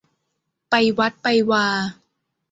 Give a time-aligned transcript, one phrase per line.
[0.69, 1.65] ไปวัดไปวา